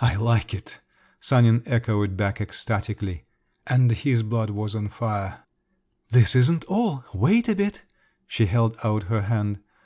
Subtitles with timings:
[0.00, 0.80] "I like it!"
[1.20, 3.26] Sanin echoed back ecstatically.
[3.68, 5.44] And his blood was on fire.
[6.10, 7.84] "This isn't all, wait a bit."
[8.26, 9.60] She held out her hand.